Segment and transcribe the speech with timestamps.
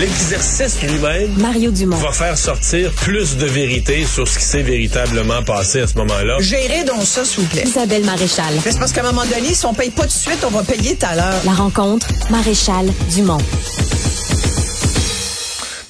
[0.00, 1.96] L'exercice lui-même Mario Dumont.
[1.96, 6.38] va faire sortir plus de vérité sur ce qui s'est véritablement passé à ce moment-là.
[6.40, 7.64] Gérez donc ça, s'il vous plaît.
[7.66, 8.54] Isabelle Maréchal.
[8.60, 10.62] C'est parce qu'à un moment donné, si on paye pas tout de suite, on va
[10.62, 11.42] payer tout à l'heure.
[11.44, 13.36] La rencontre, Maréchal Dumont.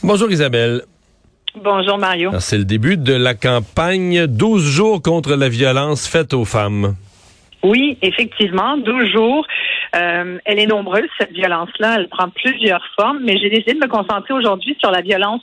[0.02, 0.82] Bonjour Isabelle.
[1.62, 2.30] Bonjour Mario.
[2.30, 6.96] Alors, C'est le début de la campagne 12 jours contre la violence faite aux femmes.
[7.62, 9.46] Oui, effectivement, 12 jours.
[9.94, 11.96] Euh, elle est nombreuse, cette violence-là.
[11.96, 15.42] Elle prend plusieurs formes, mais j'ai décidé de me concentrer aujourd'hui sur la violence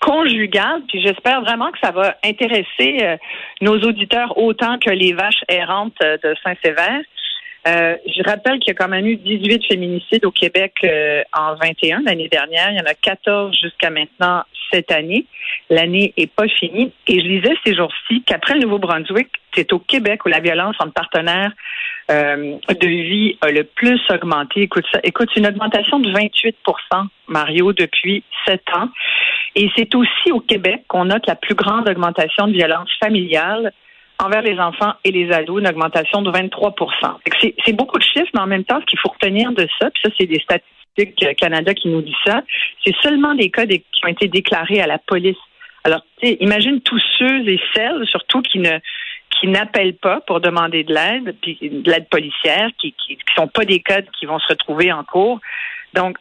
[0.00, 3.16] conjugale, puis j'espère vraiment que ça va intéresser euh,
[3.60, 7.00] nos auditeurs autant que les vaches errantes euh, de Saint-Sévère.
[7.66, 11.54] Euh, je rappelle qu'il y a quand même eu 18 féminicides au Québec euh, en
[11.56, 12.70] 21 l'année dernière.
[12.70, 15.26] Il y en a 14 jusqu'à maintenant cette année.
[15.70, 16.92] L'année est pas finie.
[17.06, 20.92] Et je lisais ces jours-ci qu'après le Nouveau-Brunswick, c'est au Québec où la violence entre
[20.92, 21.52] partenaires
[22.10, 24.62] euh, de vie a le plus augmenté.
[24.62, 26.52] Écoute, ça, écoute, une augmentation de 28%
[27.28, 28.88] Mario, depuis sept ans.
[29.54, 33.72] Et c'est aussi au Québec qu'on note la plus grande augmentation de violence familiale
[34.18, 36.74] envers les enfants et les ados, une augmentation de 23
[37.24, 39.66] Fait que C'est beaucoup de chiffres, mais en même temps, ce qu'il faut retenir de
[39.80, 42.42] ça, puis ça, c'est des statistiques euh, Canada qui nous dit ça,
[42.84, 45.36] c'est seulement des cas qui ont été déclarés à la police.
[45.84, 48.78] Alors, imagine tous ceux et celles, surtout, qui ne
[49.40, 53.64] qui n'appellent pas pour demander de l'aide, puis de l'aide policière, qui, qui sont pas
[53.64, 55.40] des cas qui vont se retrouver en cours.
[55.94, 56.18] Donc,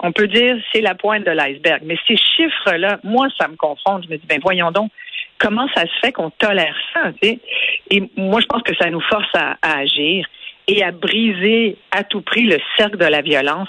[0.00, 1.82] on peut dire c'est la pointe de l'iceberg.
[1.84, 4.00] Mais ces chiffres-là, moi, ça me confond.
[4.02, 4.90] Je me dis, ben voyons donc,
[5.38, 7.10] comment ça se fait qu'on tolère ça?
[7.22, 10.26] Et moi, je pense que ça nous force à, agir
[10.68, 13.68] et à briser à tout prix le cercle de la violence.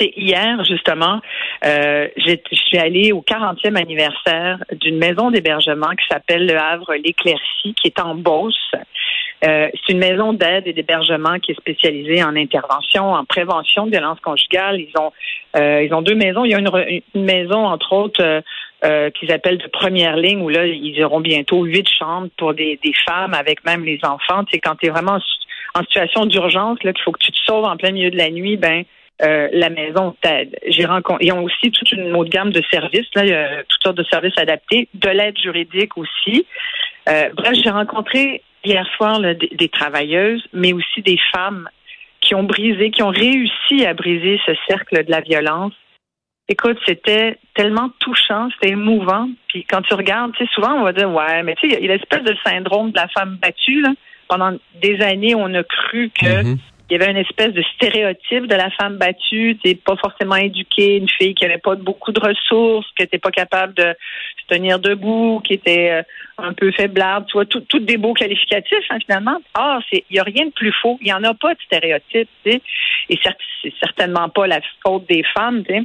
[0.00, 1.20] Hier, justement,
[1.64, 7.74] euh, je suis allée au 40e anniversaire d'une maison d'hébergement qui s'appelle le Havre l'Éclaircie,
[7.74, 8.72] qui est en Beauce.
[9.46, 13.92] Euh, c'est une maison d'aide et d'hébergement qui est spécialisée en intervention, en prévention de
[13.92, 14.80] violences conjugales.
[14.80, 15.12] Ils ont,
[15.56, 16.44] euh, ils ont deux maisons.
[16.44, 18.42] Il y a une, une maison, entre autres,
[18.84, 22.78] euh, qu'ils appellent de première ligne, où là, ils auront bientôt huit chambres pour des,
[22.84, 24.44] des femmes avec même les enfants.
[24.50, 25.46] Sais, quand tu es vraiment en si-
[25.76, 28.30] en situation d'urgence, là, qu'il faut que tu te sauves en plein milieu de la
[28.30, 28.84] nuit, ben
[29.22, 30.56] euh, la maison t'aide.
[30.66, 33.96] J'ai rencontré, ils ont aussi toute une autre gamme de services, là, il toutes sortes
[33.96, 36.46] de services adaptés, de l'aide juridique aussi.
[37.08, 41.68] Euh, bref, j'ai rencontré hier soir là, des travailleuses, mais aussi des femmes
[42.20, 45.74] qui ont brisé, qui ont réussi à briser ce cercle de la violence.
[46.48, 49.28] Écoute, c'était tellement touchant, c'était émouvant.
[49.48, 51.86] Puis quand tu regardes, tu sais, souvent on va dire ouais, mais tu sais, il
[51.86, 53.80] y a l'espèce de syndrome de la femme battue.
[53.80, 53.92] Là.
[54.28, 56.58] Pendant des années, on a cru que Mhm.
[56.90, 60.36] il y avait une espèce de stéréotype de la femme battue, tu sais, pas forcément
[60.36, 63.94] éduquée, une fille qui avait pas beaucoup de ressources, qui était pas capable de
[64.42, 66.02] se tenir debout, qui était euh,
[66.36, 69.38] un peu faiblarde, tu vois, tout, tout des beaux qualificatifs hein, finalement.
[69.54, 71.60] Ah, c'est, il y a rien de plus faux, il y en a pas de
[71.64, 72.60] stéréotype, tu sais,
[73.08, 73.18] et
[73.62, 75.82] c'est certainement pas la faute des femmes, tu sais.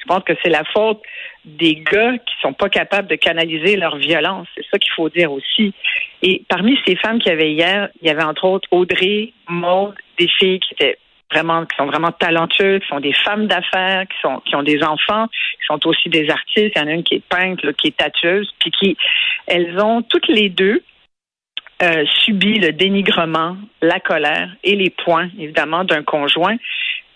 [0.00, 1.00] Je pense que c'est la faute
[1.44, 4.48] des gars qui sont pas capables de canaliser leur violence.
[4.54, 5.74] C'est ça qu'il faut dire aussi.
[6.22, 9.94] Et parmi ces femmes qu'il y avait hier, il y avait entre autres Audrey, Maud,
[10.18, 10.98] des filles qui étaient
[11.32, 14.82] vraiment, qui sont vraiment talentueuses, qui sont des femmes d'affaires, qui sont, qui ont des
[14.82, 16.72] enfants, qui sont aussi des artistes.
[16.74, 18.96] Il y en a une qui est peintre, qui est tatoueuse, puis qui,
[19.46, 20.82] elles ont toutes les deux
[21.82, 26.56] euh, subi le dénigrement, la colère et les points, évidemment, d'un conjoint.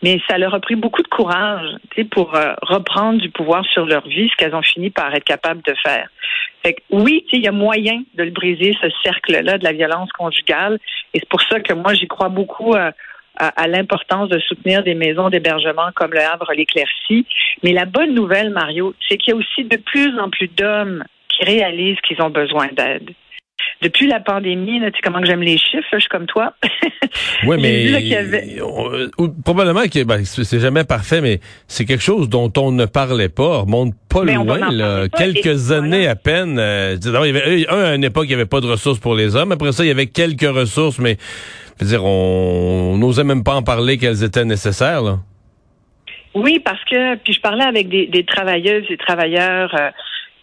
[0.04, 1.66] Mais ça leur a pris beaucoup de courage
[2.10, 5.62] pour euh, reprendre du pouvoir sur leur vie, ce qu'elles ont fini par être capables
[5.62, 6.10] de faire.
[6.62, 10.12] Fait que, oui, il y a moyen de le briser, ce cercle-là de la violence
[10.12, 10.78] conjugale.
[11.14, 12.90] Et c'est pour ça que moi, j'y crois beaucoup euh,
[13.38, 17.24] à, à l'importance de soutenir des maisons d'hébergement comme le Havre, l'Éclaircie.
[17.62, 21.02] Mais la bonne nouvelle, Mario, c'est qu'il y a aussi de plus en plus d'hommes
[21.30, 23.14] qui réalisent qu'ils ont besoin d'aide.
[23.84, 26.26] Depuis la pandémie, là, tu sais comment que j'aime les chiffres, là, je suis comme
[26.26, 26.54] toi.
[27.46, 31.20] Oui, mais vu, là, qu'il y avait- on- ou- probablement que ben, c'est jamais parfait,
[31.20, 35.08] mais c'est quelque chose dont on ne parlait pas, on remonte pas Mais loin, là,
[35.08, 36.58] pas, quelques et années à peine.
[36.58, 39.14] euh, il y avait, un, à une époque, il n'y avait pas de ressources pour
[39.14, 39.52] les hommes.
[39.52, 41.16] Après ça, il y avait quelques ressources, mais
[41.78, 45.02] je veux dire, on n'osait même pas en parler qu'elles étaient nécessaires.
[45.02, 45.18] Là.
[46.34, 49.90] Oui, parce que puis je parlais avec des, des travailleuses et travailleurs euh,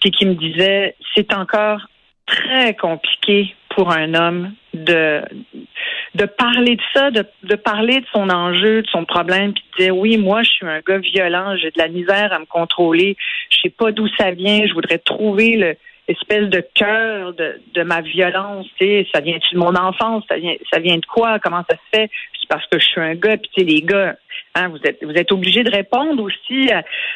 [0.09, 1.81] qui me disaient c'est encore
[2.27, 3.11] très compliqué
[3.69, 5.21] pour un homme de
[6.13, 9.83] de parler de ça, de, de parler de son enjeu, de son problème, puis de
[9.83, 13.15] dire oui, moi je suis un gars violent, j'ai de la misère à me contrôler,
[13.49, 15.75] je sais pas d'où ça vient, je voudrais trouver le
[16.07, 20.37] espèce de cœur de, de ma violence, tu sais, ça vient de mon enfance, ça
[20.37, 23.15] vient ça vient de quoi, comment ça se fait C'est parce que je suis un
[23.15, 24.15] gars, puis tu sais les gars,
[24.55, 26.69] hein, vous êtes vous êtes obligés de répondre aussi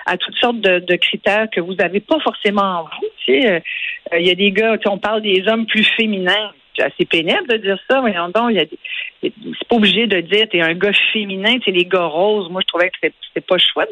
[0.06, 3.62] à, toutes sortes de, de critères que vous n'avez pas forcément en vous, tu sais,
[4.14, 6.52] Euh, il y a des gars, tu sais, on parle des hommes plus féminins.
[6.76, 8.00] C'est assez pénible de dire ça.
[8.02, 8.66] Voyons donc, il y a
[9.24, 12.50] c'est pas obligé de dire t'es un gars féminin, t'es les gars roses.
[12.50, 13.90] Moi, je trouvais que c'était pas chouette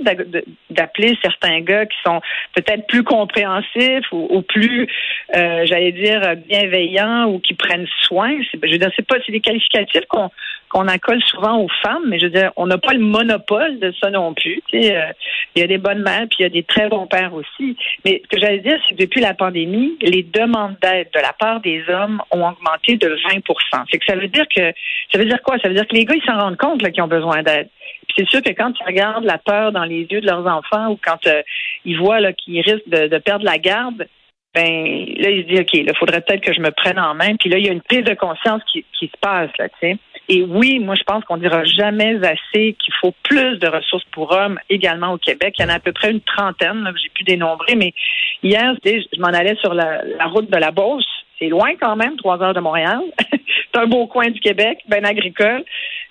[0.69, 2.21] d'appeler certains gars qui sont
[2.55, 4.87] peut-être plus compréhensifs ou, plus,
[5.35, 8.31] euh, j'allais dire, bienveillants ou qui prennent soin.
[8.53, 10.29] Je veux dire, c'est pas, c'est des qualificatifs qu'on
[10.73, 13.93] qu'on accole souvent aux femmes, mais je veux dire, on n'a pas le monopole de
[14.01, 14.59] ça non plus.
[14.67, 15.11] Tu sais, euh,
[15.55, 17.77] il y a des bonnes mères, puis il y a des très bons pères aussi.
[18.03, 21.31] Mais ce que j'allais dire, c'est que depuis la pandémie, les demandes d'aide de la
[21.33, 24.73] part des hommes ont augmenté de 20 C'est que ça veut dire que
[25.11, 25.57] ça veut dire quoi?
[25.59, 27.69] Ça veut dire que les gars, ils s'en rendent compte qu'ils ont besoin d'aide.
[28.17, 30.99] c'est sûr que quand ils regardent la peur dans les yeux de leurs enfants ou
[31.03, 31.41] quand euh,
[31.85, 34.07] ils voient qu'ils risquent de, perdre la garde,
[34.53, 37.35] ben là, ils se disent, OK, il faudrait peut-être que je me prenne en main.
[37.39, 39.97] Puis là, il y a une prise de conscience qui, se passe, là, tu sais.
[40.29, 44.31] Et oui, moi, je pense qu'on dira jamais assez qu'il faut plus de ressources pour
[44.31, 45.55] hommes également au Québec.
[45.57, 47.93] Il y en a à peu près une trentaine, j'ai pu dénombrer, mais
[48.41, 51.05] hier, je m'en allais sur la, route de la Beauce.
[51.39, 53.01] C'est loin quand même, trois heures de Montréal.
[53.29, 55.63] c'est un beau coin du Québec, bien agricole.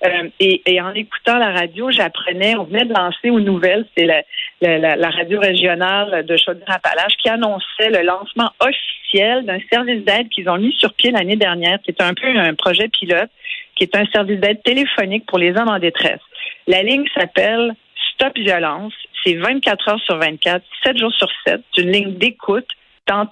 [0.05, 4.97] Euh, et, en écoutant la radio, j'apprenais, on venait de lancer aux nouvelles, c'est la,
[4.97, 10.59] la, radio régionale de Chaudière-Appalaches qui annonçait le lancement officiel d'un service d'aide qu'ils ont
[10.59, 11.79] mis sur pied l'année dernière.
[11.87, 13.31] C'est un peu un projet pilote
[13.77, 16.21] qui est un service d'aide téléphonique pour les hommes en détresse.
[16.67, 17.75] La ligne s'appelle
[18.15, 18.93] Stop Violence.
[19.25, 21.61] C'est 24 heures sur 24, 7 jours sur 7.
[21.75, 22.69] C'est une ligne d'écoute,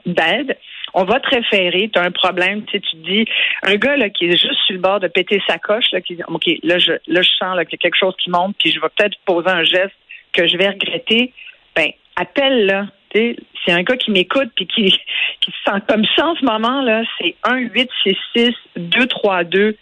[0.07, 0.57] d'aide.
[0.95, 3.25] On va te référer, tu as un problème, tu, te dis,
[3.63, 6.17] un gars là, qui est juste sur le bord de péter sa coche, là, qui
[6.17, 8.73] dit, OK, là, je, là, je sens qu'il y a quelque chose qui monte, puis
[8.73, 9.95] je vais peut-être poser un geste
[10.33, 11.33] que je vais regretter.
[11.77, 12.87] Ben, appelle là.
[13.13, 16.81] C'est un gars qui m'écoute puis qui, qui se sent comme ça en ce moment,
[16.81, 17.03] là.
[17.19, 19.77] C'est 1 8 6 6 2 3 2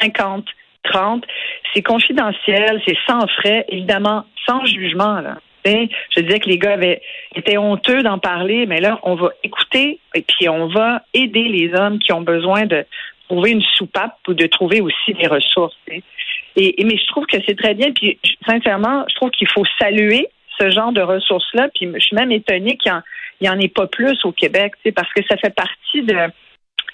[0.00, 0.44] 50,
[0.84, 1.24] 30.
[1.72, 5.20] C'est confidentiel, c'est sans frais, évidemment, sans jugement.
[5.20, 5.38] Là.
[5.64, 7.00] Je disais que les gars avaient
[7.34, 11.72] été honteux d'en parler, mais là, on va écouter et puis on va aider les
[11.74, 12.84] hommes qui ont besoin de
[13.28, 15.76] trouver une soupape ou de trouver aussi des ressources.
[16.56, 17.92] Et, mais je trouve que c'est très bien.
[17.92, 20.28] Puis sincèrement, je trouve qu'il faut saluer
[20.60, 21.68] ce genre de ressources-là.
[21.74, 22.92] Puis je suis même étonnée qu'il
[23.40, 26.16] n'y en, en, ait pas plus au Québec, parce que ça fait partie de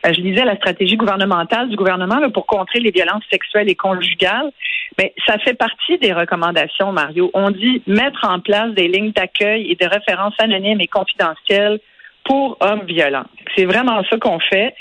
[0.05, 4.51] je lisais la stratégie gouvernementale du gouvernement pour contrer les violences sexuelles et conjugales.
[4.97, 7.31] Mais ça fait partie des recommandations, Mario.
[7.35, 11.81] On dit mettre en place des lignes d'accueil et de références anonymes et confidentielles
[12.25, 13.27] pour hommes violents.
[13.57, 14.75] C'est vraiment ça qu'on fait.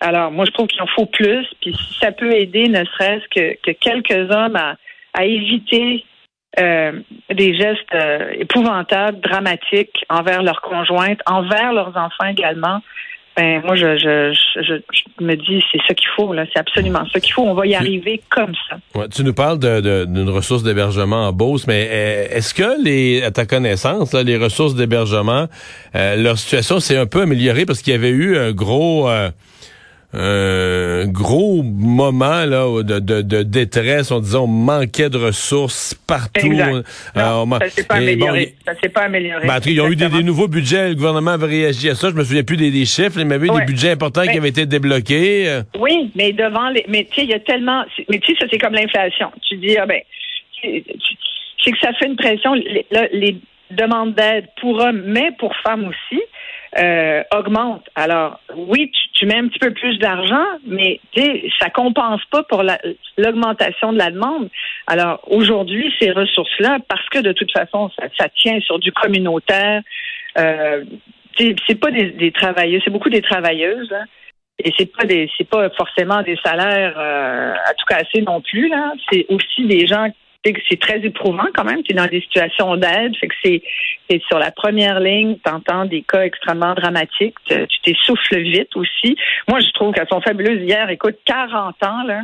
[0.00, 1.46] Alors, moi, je trouve qu'il en faut plus.
[1.60, 6.04] Puis si ça peut aider, ne serait-ce que, quelques hommes à, éviter
[6.58, 6.92] euh,
[7.30, 12.80] des gestes euh, épouvantables, dramatiques envers leurs conjointes, envers leurs enfants également,
[13.36, 17.20] ben moi je, je, je, me dis c'est ça qu'il faut là, c'est absolument ça
[17.20, 17.42] qu'il faut.
[17.42, 18.78] On va y arriver comme ça.
[18.94, 23.30] Ouais, tu nous parles d'une ressource d'hébergement en Beauce, mais euh, est-ce que les à
[23.30, 25.48] ta connaissance là, les ressources d'hébergement,
[25.94, 29.30] euh, leur situation s'est un peu améliorée parce qu'il y avait eu un gros euh,
[30.12, 34.10] un gros moment là de, de, de, détresse.
[34.10, 36.52] On disait on manquait de ressources partout.
[36.52, 36.82] Euh,
[37.14, 38.54] ça s'est pas, amélioré.
[38.64, 39.46] ça s'est pas amélioré.
[39.46, 40.90] Ben, ils ont eu des, nouveaux budgets.
[40.90, 42.10] Le gouvernement avait réagi à ça.
[42.10, 44.22] Je me souviens plus des, des chiffres, mais il y avait eu des budgets importants
[44.22, 45.60] qui avaient été débloqués.
[45.78, 46.84] Oui, mais devant les.
[46.88, 47.84] Mais tu sais, il y a tellement.
[48.08, 49.30] Mais tu sais, ça c'est comme l'inflation.
[49.48, 50.00] Tu dis ah ben,
[50.62, 52.54] c'est que ça fait une pression.
[52.54, 53.36] Les, les
[53.70, 56.22] demandes d'aide pour hommes, mais pour femmes aussi
[56.78, 57.84] euh, augmente.
[57.94, 61.00] Alors, oui, tu, mets un petit peu plus d'argent, mais
[61.58, 62.64] ça compense pas pour
[63.16, 64.50] l'augmentation de la demande.
[64.86, 69.82] Alors, aujourd'hui, ces ressources-là, parce que de toute façon, ça, tient sur du communautaire,
[70.38, 70.84] euh,
[71.38, 72.32] c'est pas des,
[72.84, 73.94] c'est beaucoup des travailleuses.
[74.58, 75.04] Et c'est pas
[75.50, 78.92] pas forcément des salaires euh, à tout casser non plus là.
[79.10, 80.08] C'est aussi des gens
[80.44, 81.82] c'est très éprouvant quand même.
[81.82, 83.62] Tu es dans des situations d'aide, fait que c'est
[84.28, 89.16] sur la première ligne, tu entends des cas extrêmement dramatiques, tu t'essouffles vite aussi.
[89.48, 90.88] Moi, je trouve qu'elles sont fabuleuses hier.
[90.90, 92.22] Écoute, 40 ans là,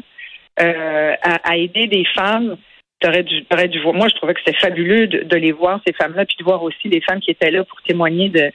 [0.60, 2.56] euh, à, aider des femmes.
[3.00, 3.94] T'aurais dû, aurais dû voir.
[3.94, 6.62] Moi, je trouvais que c'était fabuleux de, de, les voir, ces femmes-là, puis de voir
[6.62, 8.52] aussi les femmes qui étaient là pour témoigner de,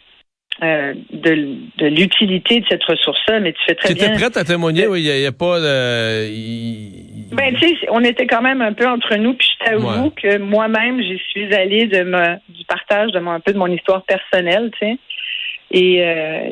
[0.63, 4.05] euh, de, de l'utilité de cette ressource-là, mais tu fais très bien.
[4.05, 7.35] Tu étais prête à témoigner, oui, il n'y a, pas de...
[7.35, 10.37] Ben, tu sais, on était quand même un peu entre nous, puis je t'avoue que
[10.37, 14.03] moi-même, j'y suis allée de me, du partage de mon, un peu de mon histoire
[14.03, 14.97] personnelle, tu sais.
[15.71, 16.49] Et, euh,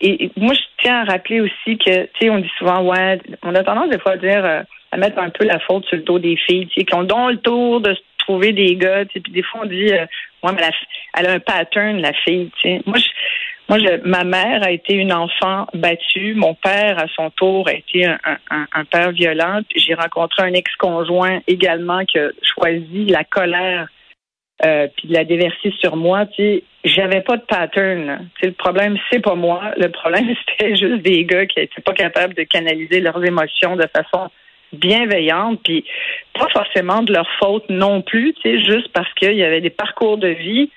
[0.00, 3.54] et, moi, je tiens à rappeler aussi que, tu sais, on dit souvent, ouais, on
[3.54, 6.02] a tendance des fois à dire, euh, à mettre un peu la faute sur le
[6.02, 9.14] dos des filles, tu sais, qui ont donc le tour de trouver des gars, tu
[9.14, 10.06] sais, puis des fois on dit, euh,
[10.42, 10.62] ouais, mais
[11.14, 12.82] elle a un pattern, la fille, tu sais.
[12.86, 13.08] Moi, je,
[13.70, 16.34] moi, je, ma mère a été une enfant battue.
[16.34, 18.18] Mon père, à son tour, a été un,
[18.50, 19.60] un, père violent.
[19.76, 23.86] J'ai rencontré un ex-conjoint également qui a choisi la colère
[24.64, 28.28] euh, puis de la déverser sur moi, tu j'avais pas de pattern.
[28.40, 29.70] Tu le problème, c'est pas moi.
[29.76, 33.86] Le problème, c'était juste des gars qui étaient pas capables de canaliser leurs émotions de
[33.86, 34.30] façon
[34.72, 35.84] bienveillante, puis
[36.34, 40.28] pas forcément de leur faute non plus, juste parce qu'il y avait des parcours de
[40.28, 40.70] vie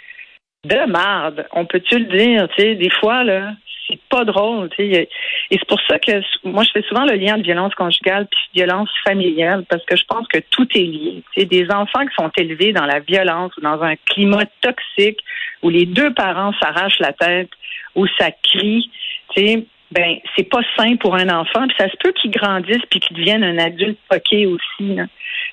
[0.64, 1.46] de marde.
[1.52, 3.54] On peut-tu le dire, tu sais, des fois, là,
[3.88, 4.84] c'est pas drôle, tu.
[4.84, 5.10] Et
[5.52, 6.12] c'est pour ça que
[6.44, 10.06] moi, je fais souvent le lien de violence conjugale puis violence familiale, parce que je
[10.06, 11.24] pense que tout est lié.
[11.36, 15.20] Tu des enfants qui sont élevés dans la violence ou dans un climat toxique
[15.62, 17.50] où les deux parents s'arrachent la tête,
[17.96, 18.90] où ça crie,
[19.36, 21.68] tu ben c'est pas sain pour un enfant.
[21.68, 24.96] Puis ça se peut qu'il grandisse puis qu'il devienne un adulte poqué aussi.
[24.96, 25.06] Là.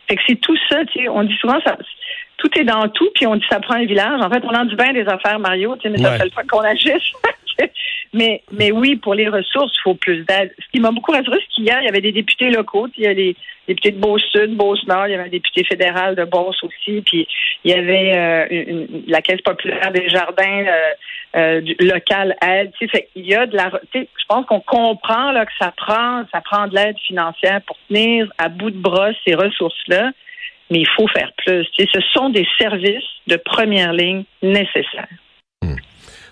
[0.08, 1.08] Fait que c'est tout ça, tu sais.
[1.08, 1.76] On dit souvent ça
[2.40, 4.20] tout est dans tout, puis on dit ça prend un village.
[4.20, 6.30] En fait, on en dit bien des affaires, Mario, tu sais, mais ça fait le
[6.30, 7.12] temps qu'on agisse.
[8.14, 10.54] mais, mais oui, pour les ressources, il faut plus d'aide.
[10.58, 12.88] Ce qui m'a beaucoup rassuré, c'est qu'hier, il y avait des députés locaux.
[12.96, 13.36] Il y a des
[13.70, 17.26] députés de Beauce-Sud, Beauce-Nord, il y avait un député fédéral de Beauce aussi, puis
[17.64, 20.90] il y avait euh, la Caisse populaire des jardins euh,
[21.36, 22.72] euh, local aide.
[23.14, 23.70] Il y a de la.
[23.94, 28.28] Je pense qu'on comprend là, que ça prend, ça prend de l'aide financière pour tenir
[28.38, 30.10] à bout de bras ces ressources-là
[30.72, 31.66] mais il faut faire plus.
[31.76, 35.08] Ce sont des services de première ligne nécessaires.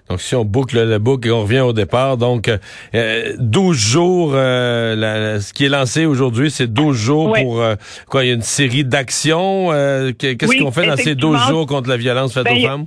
[0.09, 2.49] Donc, si on boucle le boucle et on revient au départ, donc
[2.95, 7.75] euh, 12 jours, euh, ce qui est lancé aujourd'hui, c'est 12 jours pour euh,
[8.09, 8.25] quoi?
[8.25, 9.71] Il y a une série d'actions.
[9.73, 12.87] Euh, qu'est-ce qu'on fait dans ces 12 jours contre la violence faite ben, aux femmes?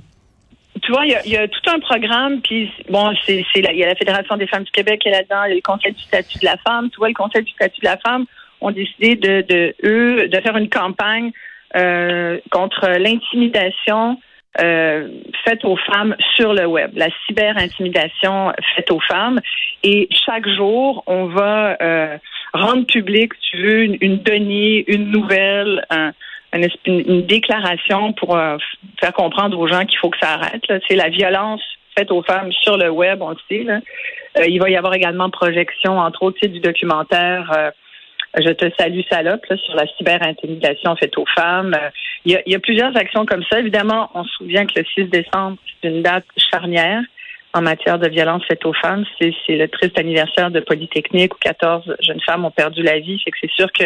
[0.82, 3.94] Tu vois, il y, a, tout un programme, puis bon, c'est il y a la
[3.94, 6.56] Fédération des femmes du Québec qui est là-dedans, y le Conseil du statut de la
[6.56, 6.88] femme.
[6.90, 8.24] Tu vois, le Conseil du statut de la femme,
[8.62, 11.32] ont décidé de, de eux de faire une campagne
[11.76, 14.18] euh, contre l'intimidation
[14.60, 15.08] euh,
[15.44, 19.40] faite aux femmes sur le web, la cyber-intimidation faite aux femmes.
[19.82, 22.18] Et chaque jour, on va euh,
[22.52, 26.12] rendre public, si tu veux, une, une donnée, une nouvelle, un,
[26.86, 28.58] une, déclaration pour euh,
[29.00, 30.62] faire comprendre aux gens qu'il faut que ça arrête.
[30.88, 31.62] C'est la violence
[31.96, 33.64] faite aux femmes sur le web, on le sait.
[33.64, 33.80] Là.
[34.38, 37.72] Euh, il va y avoir également projection, entre autres, du documentaire
[38.38, 41.74] je te salue, salope, là, sur la cyber-intimidation faite aux femmes.
[41.74, 41.90] Euh,
[42.24, 43.58] il y, a, il y, a, plusieurs actions comme ça.
[43.60, 47.02] Évidemment, on se souvient que le 6 décembre, c'est une date charnière
[47.54, 49.04] en matière de violence faite aux femmes.
[49.20, 53.20] C'est, le triste anniversaire de Polytechnique où 14 jeunes femmes ont perdu la vie.
[53.22, 53.84] Fait que c'est sûr que...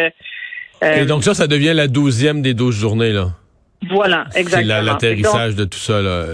[0.83, 3.31] Euh, Et donc ça, ça devient la douzième des douze journées, là?
[3.89, 4.75] Voilà, exactement.
[4.79, 6.01] C'est l'atterrissage de tout ça.
[6.01, 6.25] Là.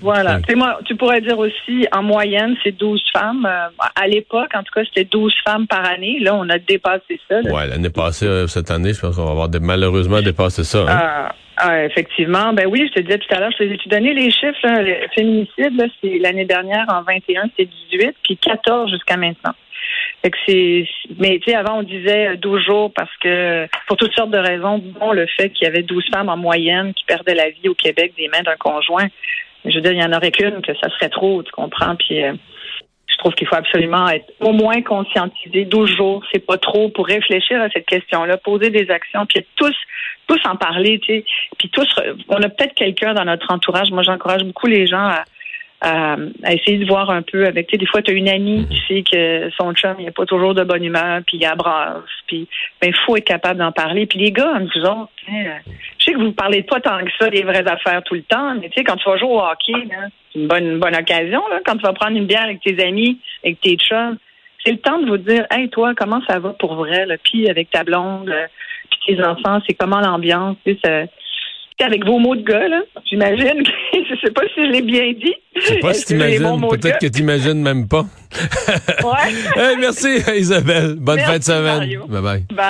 [0.00, 0.40] Voilà.
[0.48, 0.54] Ouais.
[0.54, 3.46] Moi, tu pourrais dire aussi, en moyenne, c'est 12 femmes.
[3.46, 6.18] Euh, à l'époque, en tout cas, c'était 12 femmes par année.
[6.20, 7.36] Là, on a dépassé ça.
[7.44, 10.80] Oui, l'année passée, euh, cette année, je pense qu'on va avoir malheureusement dépassé ça.
[10.80, 10.86] Hein?
[10.88, 12.52] Ah, ah, effectivement.
[12.52, 14.58] Ben oui, je te disais tout à l'heure, je t'ai donné les chiffres.
[14.64, 19.54] Là, le féminicide, c'est l'année dernière, en 21, c'est 18, puis 14 jusqu'à maintenant.
[20.22, 20.84] Fait que c'est,
[21.18, 24.78] mais tu sais, avant on disait 12 jours parce que pour toutes sortes de raisons,
[24.78, 27.74] bon, le fait qu'il y avait 12 femmes en moyenne qui perdaient la vie au
[27.74, 29.06] Québec des mains d'un conjoint,
[29.64, 31.94] je veux dire, il y en aurait qu'une que ça serait trop, tu comprends?
[31.94, 32.32] Puis euh,
[33.06, 35.64] je trouve qu'il faut absolument être au moins conscientisé.
[35.64, 39.74] 12 jours, c'est pas trop pour réfléchir à cette question-là, poser des actions, puis tous
[40.28, 41.24] tous en parler, tu sais.
[41.58, 41.88] Puis tous,
[42.28, 43.90] on a peut-être quelqu'un dans notre entourage.
[43.90, 45.24] Moi, j'encourage beaucoup les gens à
[45.80, 46.16] à,
[46.50, 48.76] essayer de voir un peu avec, tu sais, des fois, tu as une amie, tu
[48.86, 52.48] sais que son chum, il n'est pas toujours de bonne humeur, puis il abrasse, puis
[52.80, 54.06] ben, il faut être capable d'en parler.
[54.06, 57.42] Puis les gars, vous autres, je sais que vous parlez pas tant que ça des
[57.42, 59.88] vraies affaires tout le temps, mais tu sais, quand tu vas jouer au hockey,
[60.32, 62.82] c'est une bonne, une bonne occasion, là, quand tu vas prendre une bière avec tes
[62.84, 64.18] amis, avec tes chums,
[64.64, 67.48] c'est le temps de vous dire, hey, toi, comment ça va pour vrai, là, puis
[67.48, 68.32] avec ta blonde,
[68.90, 71.08] puis tes enfants, c'est comment l'ambiance, tu sais,
[71.84, 73.62] avec vos mots de gars, là, j'imagine.
[73.92, 75.34] je sais pas si je l'ai bien dit.
[75.56, 76.60] Je sais pas si t'imagines.
[76.68, 78.04] Peut-être que t'imagines même pas.
[79.04, 79.32] ouais.
[79.56, 80.96] hey, merci, Isabelle.
[80.98, 82.00] Bonne fin de semaine.
[82.08, 82.44] Bye bye.
[82.50, 82.66] bye.